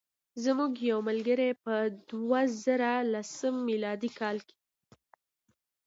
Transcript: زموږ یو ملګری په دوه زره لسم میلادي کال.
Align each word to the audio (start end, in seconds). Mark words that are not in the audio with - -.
زموږ 0.43 0.71
یو 0.91 0.99
ملګری 1.09 1.49
په 1.63 1.75
دوه 2.09 2.41
زره 2.63 2.91
لسم 3.13 3.55
میلادي 3.67 4.11
کال. 4.19 4.37